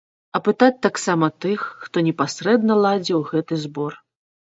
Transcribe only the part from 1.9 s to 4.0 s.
непасрэдна ладзіў гэты збор.